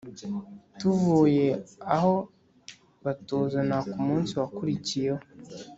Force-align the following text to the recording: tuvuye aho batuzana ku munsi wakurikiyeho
tuvuye 0.79 1.47
aho 1.95 2.13
batuzana 3.03 3.77
ku 3.91 3.97
munsi 4.07 4.31
wakurikiyeho 4.39 5.21